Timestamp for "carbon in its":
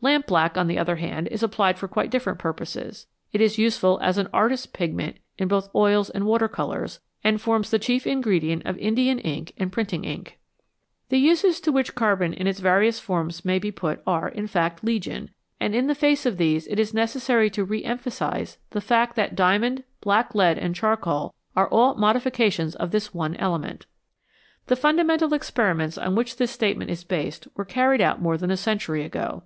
11.94-12.60